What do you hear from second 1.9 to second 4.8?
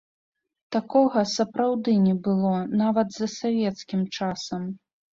не было нават за савецкім часам.